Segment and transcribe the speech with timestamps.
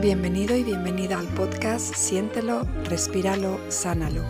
[0.00, 4.24] Bienvenido y bienvenida al podcast Siéntelo, Respíralo, Sánalo.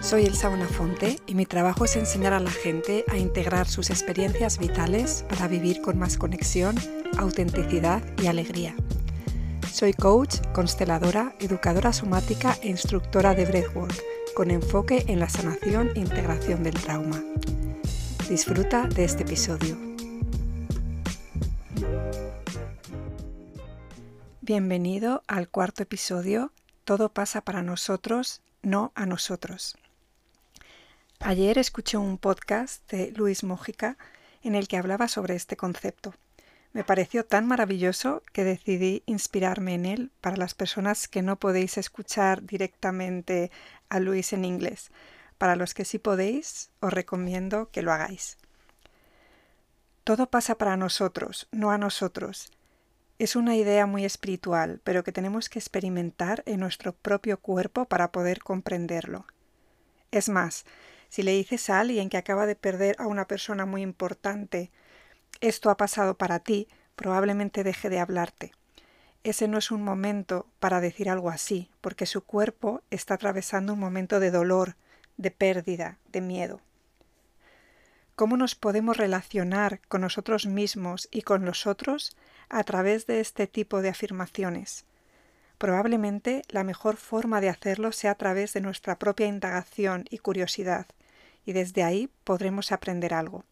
[0.00, 4.58] Soy Elsa Bonafonte y mi trabajo es enseñar a la gente a integrar sus experiencias
[4.58, 6.76] vitales para vivir con más conexión,
[7.18, 8.74] autenticidad y alegría.
[9.72, 13.94] Soy coach, consteladora, educadora somática e instructora de Breathwork,
[14.34, 17.22] con enfoque en la sanación e integración del trauma.
[18.28, 19.91] Disfruta de este episodio.
[24.44, 26.50] Bienvenido al cuarto episodio
[26.82, 29.78] Todo pasa para nosotros, no a nosotros.
[31.20, 33.96] Ayer escuché un podcast de Luis Mójica
[34.42, 36.12] en el que hablaba sobre este concepto.
[36.72, 41.78] Me pareció tan maravilloso que decidí inspirarme en él para las personas que no podéis
[41.78, 43.52] escuchar directamente
[43.90, 44.90] a Luis en inglés.
[45.38, 48.38] Para los que sí podéis, os recomiendo que lo hagáis.
[50.02, 52.50] Todo pasa para nosotros, no a nosotros.
[53.22, 58.10] Es una idea muy espiritual, pero que tenemos que experimentar en nuestro propio cuerpo para
[58.10, 59.26] poder comprenderlo.
[60.10, 60.64] Es más,
[61.08, 64.72] si le dices a alguien que acaba de perder a una persona muy importante,
[65.40, 68.50] esto ha pasado para ti, probablemente deje de hablarte.
[69.22, 73.78] Ese no es un momento para decir algo así, porque su cuerpo está atravesando un
[73.78, 74.74] momento de dolor,
[75.16, 76.60] de pérdida, de miedo.
[78.16, 82.16] ¿Cómo nos podemos relacionar con nosotros mismos y con los otros
[82.52, 84.84] a través de este tipo de afirmaciones?
[85.58, 90.86] Probablemente la mejor forma de hacerlo sea a través de nuestra propia indagación y curiosidad,
[91.44, 93.44] y desde ahí podremos aprender algo.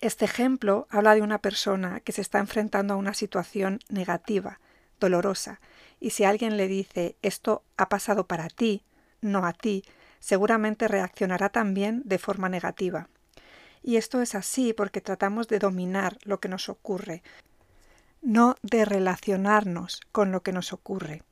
[0.00, 4.60] Este ejemplo habla de una persona que se está enfrentando a una situación negativa,
[5.00, 5.60] dolorosa,
[6.00, 8.84] y si alguien le dice esto ha pasado para ti,
[9.20, 9.84] no a ti,
[10.20, 13.08] seguramente reaccionará también de forma negativa.
[13.82, 17.22] Y esto es así porque tratamos de dominar lo que nos ocurre,
[18.24, 21.22] no de relacionarnos con lo que nos ocurre.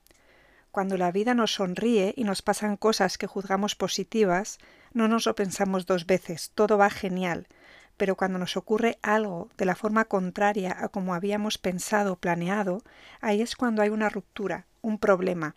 [0.71, 4.59] Cuando la vida nos sonríe y nos pasan cosas que juzgamos positivas,
[4.93, 7.49] no nos lo pensamos dos veces, todo va genial,
[7.97, 12.83] pero cuando nos ocurre algo de la forma contraria a como habíamos pensado o planeado,
[13.23, 15.57] ahí es cuando hay una ruptura, un problema.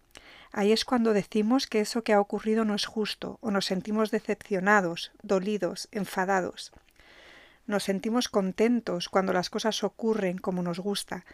[0.53, 4.09] Ahí es cuando decimos que eso que ha ocurrido no es justo, o nos sentimos
[4.09, 6.71] decepcionados, dolidos, enfadados.
[7.67, 11.25] Nos sentimos contentos cuando las cosas ocurren como nos gusta.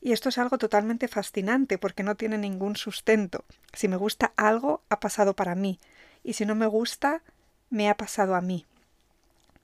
[0.00, 3.44] Y esto es algo totalmente fascinante porque no tiene ningún sustento.
[3.72, 5.80] Si me gusta algo, ha pasado para mí.
[6.22, 7.22] Y si no me gusta,
[7.70, 8.66] me ha pasado a mí.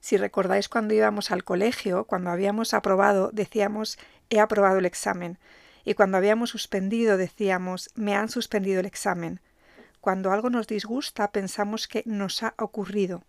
[0.00, 3.99] Si recordáis cuando íbamos al colegio, cuando habíamos aprobado, decíamos
[4.31, 5.39] he aprobado el examen.
[5.84, 9.41] Y cuando habíamos suspendido, decíamos me han suspendido el examen.
[10.00, 13.23] Cuando algo nos disgusta, pensamos que nos ha ocurrido.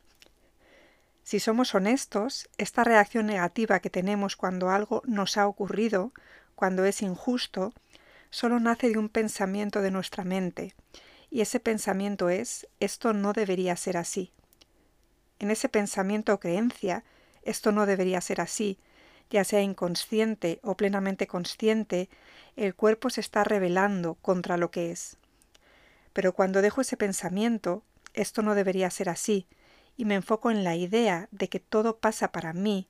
[1.23, 6.11] Si somos honestos, esta reacción negativa que tenemos cuando algo nos ha ocurrido,
[6.55, 7.73] cuando es injusto,
[8.29, 10.75] solo nace de un pensamiento de nuestra mente,
[11.29, 14.33] y ese pensamiento es esto no debería ser así
[15.43, 17.03] en ese pensamiento o creencia,
[17.43, 18.79] esto no debería ser así,
[19.29, 22.09] ya sea inconsciente o plenamente consciente,
[22.55, 25.17] el cuerpo se está rebelando contra lo que es.
[26.13, 27.83] Pero cuando dejo ese pensamiento,
[28.13, 29.47] esto no debería ser así,
[29.97, 32.87] y me enfoco en la idea de que todo pasa para mí,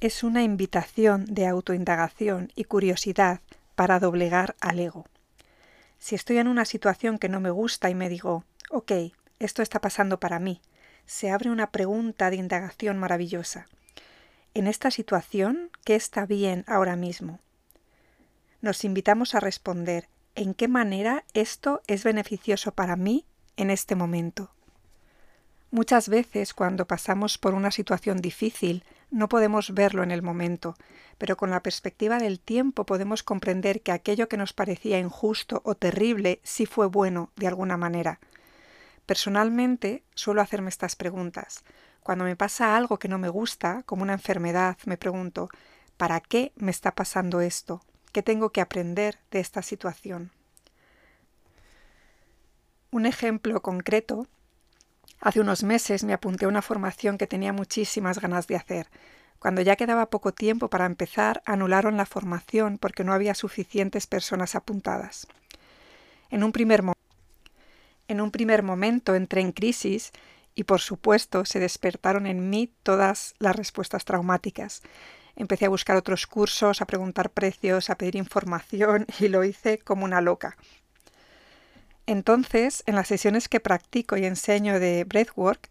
[0.00, 3.40] es una invitación de autoindagación y curiosidad
[3.74, 5.06] para doblegar al ego.
[5.98, 8.92] Si estoy en una situación que no me gusta y me digo, ok,
[9.38, 10.62] esto está pasando para mí,
[11.04, 13.66] se abre una pregunta de indagación maravillosa.
[14.54, 17.40] En esta situación, ¿qué está bien ahora mismo?
[18.62, 23.26] Nos invitamos a responder ¿en qué manera esto es beneficioso para mí
[23.56, 24.50] en este momento?
[25.72, 30.74] Muchas veces cuando pasamos por una situación difícil no podemos verlo en el momento,
[31.16, 35.76] pero con la perspectiva del tiempo podemos comprender que aquello que nos parecía injusto o
[35.76, 38.18] terrible sí fue bueno de alguna manera.
[39.06, 41.64] Personalmente suelo hacerme estas preguntas.
[42.02, 45.48] Cuando me pasa algo que no me gusta, como una enfermedad, me pregunto,
[45.96, 47.80] ¿para qué me está pasando esto?
[48.12, 50.32] ¿Qué tengo que aprender de esta situación?
[52.90, 54.26] Un ejemplo concreto.
[55.20, 58.88] Hace unos meses me apunté a una formación que tenía muchísimas ganas de hacer.
[59.38, 64.54] Cuando ya quedaba poco tiempo para empezar, anularon la formación porque no había suficientes personas
[64.54, 65.26] apuntadas.
[66.30, 67.00] En un primer momento,
[68.08, 70.12] en un primer momento entré en crisis
[70.54, 74.82] y por supuesto se despertaron en mí todas las respuestas traumáticas.
[75.36, 80.04] Empecé a buscar otros cursos, a preguntar precios, a pedir información y lo hice como
[80.04, 80.56] una loca.
[82.10, 85.68] Entonces, en las sesiones que practico y enseño de breathwork,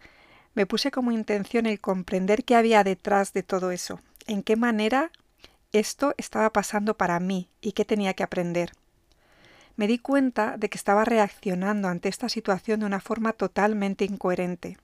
[0.53, 5.11] me puse como intención el comprender qué había detrás de todo eso, en qué manera
[5.73, 8.71] esto estaba pasando para mí y qué tenía que aprender.
[9.75, 14.77] Me di cuenta de que estaba reaccionando ante esta situación de una forma totalmente incoherente,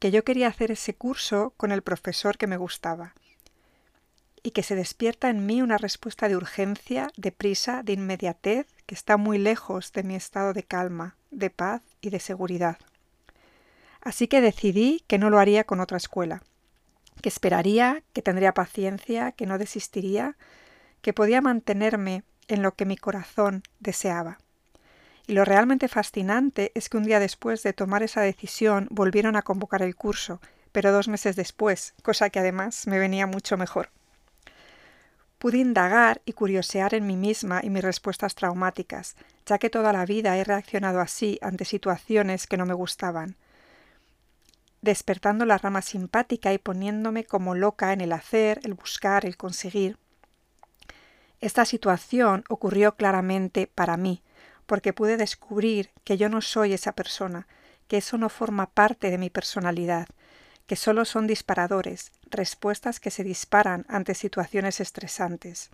[0.00, 3.14] que yo quería hacer ese curso con el profesor que me gustaba,
[4.42, 8.94] y que se despierta en mí una respuesta de urgencia, de prisa, de inmediatez, que
[8.94, 12.78] está muy lejos de mi estado de calma, de paz y de seguridad.
[14.00, 16.42] Así que decidí que no lo haría con otra escuela,
[17.20, 20.36] que esperaría, que tendría paciencia, que no desistiría,
[21.02, 24.38] que podía mantenerme en lo que mi corazón deseaba.
[25.26, 29.42] Y lo realmente fascinante es que un día después de tomar esa decisión volvieron a
[29.42, 30.40] convocar el curso,
[30.70, 33.90] pero dos meses después, cosa que además me venía mucho mejor.
[35.38, 40.06] Pude indagar y curiosear en mí misma y mis respuestas traumáticas, ya que toda la
[40.06, 43.36] vida he reaccionado así ante situaciones que no me gustaban,
[44.80, 49.98] despertando la rama simpática y poniéndome como loca en el hacer, el buscar, el conseguir.
[51.40, 54.22] Esta situación ocurrió claramente para mí,
[54.64, 57.46] porque pude descubrir que yo no soy esa persona,
[57.88, 60.08] que eso no forma parte de mi personalidad,
[60.66, 65.70] que solo son disparadores, respuestas que se disparan ante situaciones estresantes.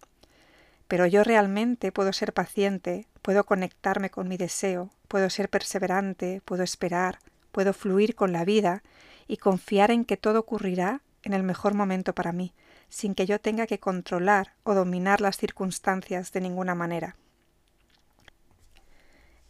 [0.89, 6.63] Pero yo realmente puedo ser paciente, puedo conectarme con mi deseo, puedo ser perseverante, puedo
[6.63, 7.19] esperar,
[7.51, 8.83] puedo fluir con la vida
[9.27, 12.53] y confiar en que todo ocurrirá en el mejor momento para mí,
[12.89, 17.17] sin que yo tenga que controlar o dominar las circunstancias de ninguna manera.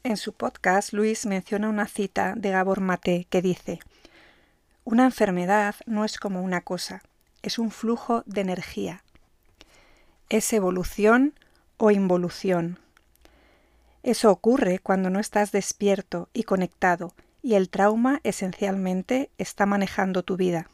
[0.05, 3.81] En su podcast, Luis menciona una cita de Gabor Mate que dice
[4.84, 7.02] una enfermedad no es como una cosa,
[7.43, 9.05] es un flujo de energía.
[10.29, 11.34] Es evolución
[11.76, 12.79] o involución.
[14.02, 20.37] Eso ocurre cuando no estás despierto y conectado y el trauma esencialmente está manejando tu
[20.37, 20.69] vida.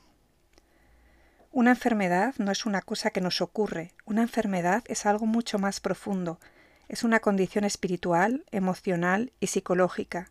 [1.52, 5.80] Una enfermedad no es una cosa que nos ocurre, una enfermedad es algo mucho más
[5.80, 6.40] profundo,
[6.88, 10.30] es una condición espiritual, emocional y psicológica.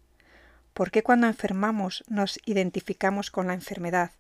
[0.78, 4.12] ¿Por qué cuando enfermamos nos identificamos con la enfermedad?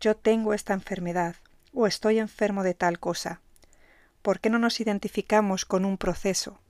[0.00, 1.34] Yo tengo esta enfermedad
[1.74, 3.40] o estoy enfermo de tal cosa.
[4.22, 6.60] ¿Por qué no nos identificamos con un proceso?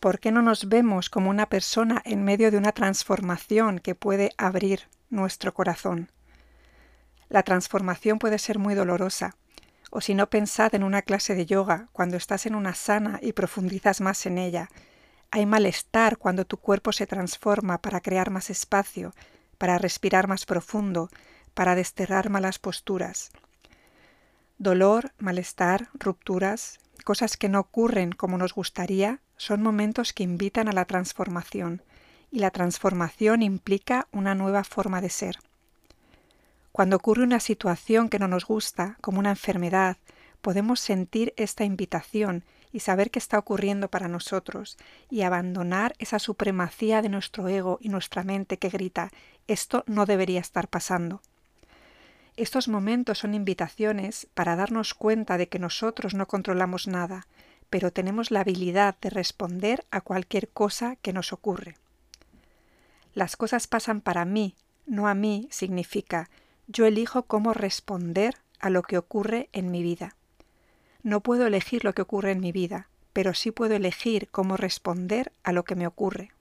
[0.00, 4.32] ¿Por qué no nos vemos como una persona en medio de una transformación que puede
[4.36, 6.10] abrir nuestro corazón?
[7.28, 9.36] La transformación puede ser muy dolorosa,
[9.92, 13.32] o si no pensad en una clase de yoga, cuando estás en una sana y
[13.32, 14.70] profundizas más en ella,
[15.32, 19.14] hay malestar cuando tu cuerpo se transforma para crear más espacio,
[19.56, 21.08] para respirar más profundo,
[21.54, 23.30] para desterrar malas posturas.
[24.58, 30.72] Dolor, malestar, rupturas, cosas que no ocurren como nos gustaría, son momentos que invitan a
[30.72, 31.82] la transformación,
[32.30, 35.38] y la transformación implica una nueva forma de ser.
[36.72, 39.96] Cuando ocurre una situación que no nos gusta, como una enfermedad,
[40.42, 44.78] podemos sentir esta invitación y saber qué está ocurriendo para nosotros
[45.10, 49.10] y abandonar esa supremacía de nuestro ego y nuestra mente que grita
[49.46, 51.20] esto no debería estar pasando.
[52.36, 57.26] Estos momentos son invitaciones para darnos cuenta de que nosotros no controlamos nada,
[57.68, 61.76] pero tenemos la habilidad de responder a cualquier cosa que nos ocurre.
[63.14, 66.30] Las cosas pasan para mí, no a mí significa
[66.66, 70.16] yo elijo cómo responder a lo que ocurre en mi vida.
[71.02, 75.32] No puedo elegir lo que ocurre en mi vida, pero sí puedo elegir cómo responder
[75.42, 76.32] a lo que me ocurre.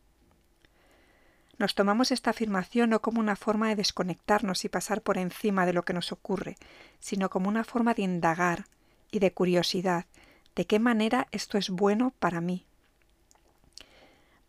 [1.58, 5.74] Nos tomamos esta afirmación no como una forma de desconectarnos y pasar por encima de
[5.74, 6.58] lo que nos ocurre,
[7.00, 8.66] sino como una forma de indagar
[9.12, 10.06] y de curiosidad
[10.56, 12.66] de qué manera esto es bueno para mí.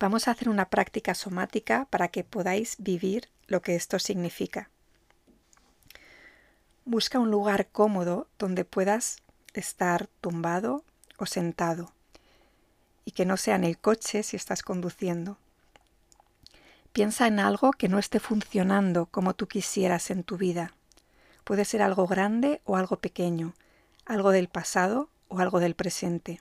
[0.01, 4.69] Vamos a hacer una práctica somática para que podáis vivir lo que esto significa.
[6.85, 9.23] Busca un lugar cómodo donde puedas
[9.61, 10.85] estar tumbado
[11.19, 11.93] o sentado
[13.05, 15.39] y que no sea en el coche si estás conduciendo.
[16.93, 20.75] Piensa en algo que no esté funcionando como tú quisieras en tu vida.
[21.45, 23.55] Puede ser algo grande o algo pequeño,
[24.05, 26.41] algo del pasado o algo del presente.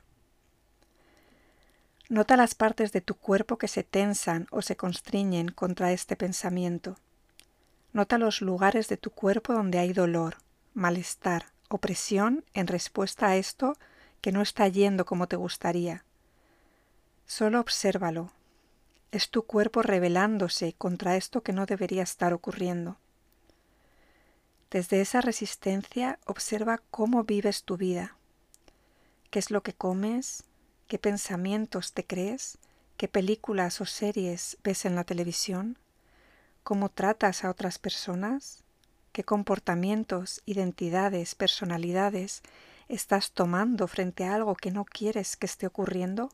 [2.09, 6.97] Nota las partes de tu cuerpo que se tensan o se constriñen contra este pensamiento.
[7.93, 10.35] Nota los lugares de tu cuerpo donde hay dolor,
[10.73, 13.77] malestar, opresión en respuesta a esto
[14.21, 16.03] que no está yendo como te gustaría.
[17.25, 18.31] Solo obsérvalo.
[19.11, 22.97] Es tu cuerpo rebelándose contra esto que no debería estar ocurriendo.
[24.69, 28.15] Desde esa resistencia observa cómo vives tu vida.
[29.29, 30.43] ¿Qué es lo que comes?
[30.87, 32.57] ¿Qué pensamientos te crees?
[32.95, 35.77] ¿Qué películas o series ves en la televisión?
[36.63, 38.63] ¿Cómo tratas a otras personas?
[39.11, 42.41] Qué comportamientos, identidades, personalidades
[42.87, 46.31] estás tomando frente a algo que no quieres que esté ocurriendo?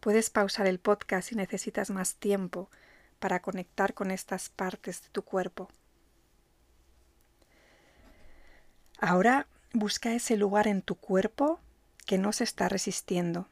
[0.00, 2.70] Puedes pausar el podcast si necesitas más tiempo
[3.18, 5.68] para conectar con estas partes de tu cuerpo.
[9.00, 11.60] Ahora busca ese lugar en tu cuerpo
[12.06, 13.48] que no se está resistiendo.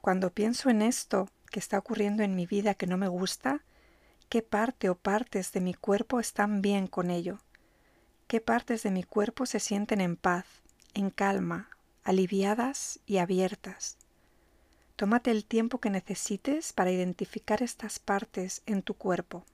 [0.00, 3.62] Cuando pienso en esto que está ocurriendo en mi vida que no me gusta,
[4.30, 7.40] ¿qué parte o partes de mi cuerpo están bien con ello?
[8.28, 10.46] ¿Qué partes de mi cuerpo se sienten en paz,
[10.94, 11.68] en calma,
[12.04, 13.96] aliviadas y abiertas?
[14.94, 19.44] Tómate el tiempo que necesites para identificar estas partes en tu cuerpo.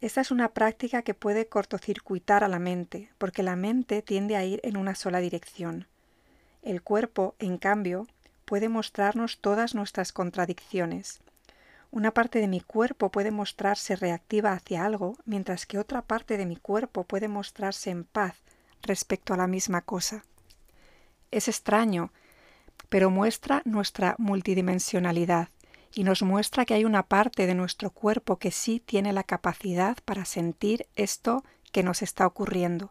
[0.00, 4.46] Esta es una práctica que puede cortocircuitar a la mente, porque la mente tiende a
[4.46, 5.88] ir en una sola dirección.
[6.62, 8.06] El cuerpo, en cambio,
[8.46, 11.20] puede mostrarnos todas nuestras contradicciones.
[11.92, 16.46] Una parte de mi cuerpo puede mostrarse reactiva hacia algo, mientras que otra parte de
[16.46, 18.34] mi cuerpo puede mostrarse en paz
[18.80, 20.24] respecto a la misma cosa.
[21.30, 22.10] Es extraño,
[22.88, 25.50] pero muestra nuestra multidimensionalidad
[25.94, 29.98] y nos muestra que hay una parte de nuestro cuerpo que sí tiene la capacidad
[30.06, 32.88] para sentir esto que nos está ocurriendo.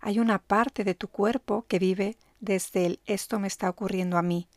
[0.00, 4.22] Hay una parte de tu cuerpo que vive desde el esto me está ocurriendo a
[4.22, 4.48] mí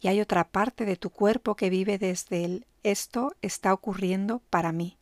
[0.00, 4.72] y hay otra parte de tu cuerpo que vive desde el esto está ocurriendo para
[4.72, 4.96] mí.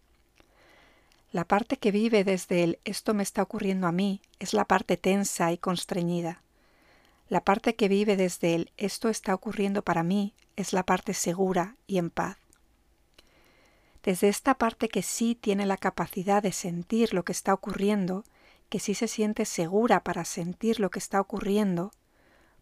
[1.33, 4.97] La parte que vive desde el esto me está ocurriendo a mí es la parte
[4.97, 6.43] tensa y constreñida.
[7.29, 11.77] La parte que vive desde el esto está ocurriendo para mí es la parte segura
[11.87, 12.39] y en paz.
[14.03, 18.25] Desde esta parte que sí tiene la capacidad de sentir lo que está ocurriendo,
[18.69, 21.91] que sí se siente segura para sentir lo que está ocurriendo,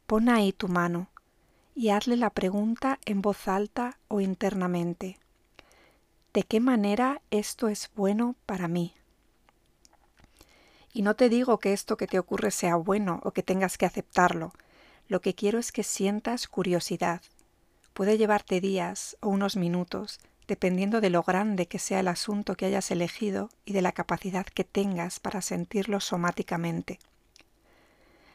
[0.07, 1.11] pon ahí tu mano
[1.75, 5.19] y hazle la pregunta en voz alta o internamente.
[6.33, 8.95] ¿De qué manera esto es bueno para mí?
[10.93, 13.87] Y no te digo que esto que te ocurre sea bueno o que tengas que
[13.87, 14.52] aceptarlo.
[15.09, 17.21] Lo que quiero es que sientas curiosidad.
[17.93, 22.66] Puede llevarte días o unos minutos, dependiendo de lo grande que sea el asunto que
[22.66, 26.99] hayas elegido y de la capacidad que tengas para sentirlo somáticamente.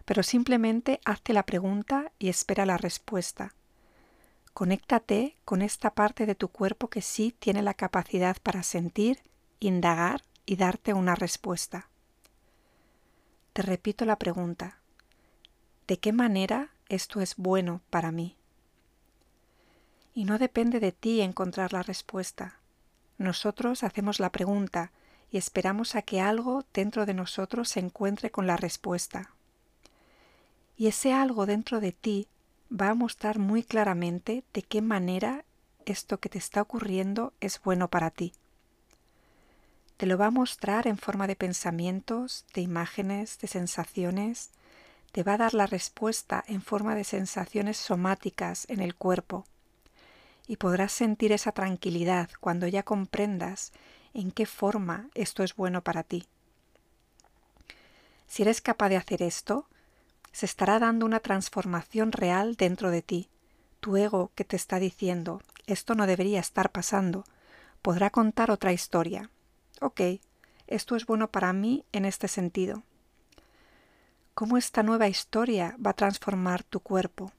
[0.10, 3.54] Pero simplemente hazte la pregunta y espera la respuesta.
[4.56, 9.20] Conéctate con esta parte de tu cuerpo que sí tiene la capacidad para sentir,
[9.60, 11.90] indagar y darte una respuesta.
[13.54, 14.80] Te repito la pregunta.
[15.86, 18.36] ¿De qué manera esto es bueno para mí?
[20.16, 22.58] Y no depende de ti encontrar la respuesta.
[23.20, 24.92] Nosotros hacemos la pregunta
[25.30, 29.36] y esperamos a que algo dentro de nosotros se encuentre con la respuesta.
[30.80, 32.30] Y ese algo dentro de ti
[32.72, 35.44] va a mostrar muy claramente de qué manera
[35.86, 38.32] esto que te está ocurriendo es bueno para ti.
[39.98, 44.52] Te lo va a mostrar en forma de pensamientos, de imágenes, de sensaciones.
[45.12, 49.46] Te va a dar la respuesta en forma de sensaciones somáticas en el cuerpo.
[50.48, 53.74] Y podrás sentir esa tranquilidad cuando ya comprendas
[54.14, 56.26] en qué forma esto es bueno para ti.
[58.28, 59.68] Si eres capaz de hacer esto,
[60.32, 63.30] se estará dando una transformación real dentro de ti.
[63.80, 67.24] Tu ego que te está diciendo, esto no debería estar pasando,
[67.82, 69.30] podrá contar otra historia,
[69.82, 70.02] ok,
[70.68, 72.84] esto es bueno para mí en este sentido.
[74.34, 77.32] ¿Cómo esta nueva historia va a transformar tu cuerpo?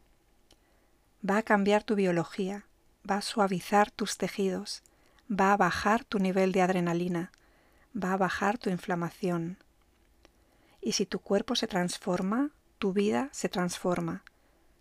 [1.29, 2.67] Va a cambiar tu biología,
[3.09, 4.83] va a suavizar tus tejidos,
[5.31, 7.31] va a bajar tu nivel de adrenalina,
[7.95, 9.59] va a bajar tu inflamación.
[10.81, 14.25] Y si tu cuerpo se transforma, tu vida se transforma,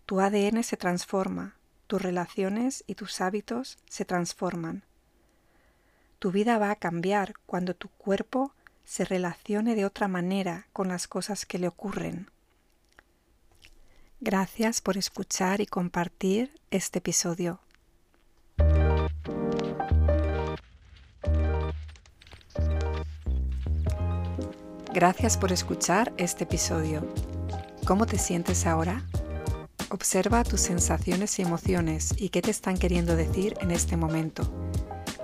[0.06, 1.54] tu ADN se transforma,
[1.86, 4.84] tus relaciones y tus hábitos se transforman.
[6.18, 8.54] Tu vida va a cambiar cuando tu cuerpo
[8.84, 12.30] se relacione de otra manera con las cosas que le ocurren.
[14.20, 17.60] Gracias por escuchar y compartir este episodio.
[24.94, 27.06] Gracias por escuchar este episodio.
[27.90, 29.02] ¿Cómo te sientes ahora?
[29.88, 34.48] Observa tus sensaciones y emociones y qué te están queriendo decir en este momento.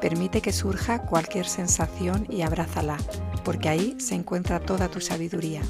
[0.00, 2.96] Permite que surja cualquier sensación y abrázala,
[3.44, 5.62] porque ahí se encuentra toda tu sabiduría.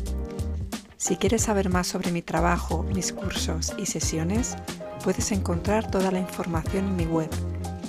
[0.97, 4.57] Si quieres saber más sobre mi trabajo, mis cursos y sesiones,
[5.05, 7.29] puedes encontrar toda la información en mi web,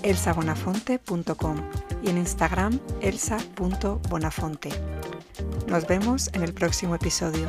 [0.04, 1.62] elsabonafonte.com
[2.04, 4.70] y en Instagram elsa.bonafonte.
[5.66, 7.48] Nos vemos en el próximo episodio.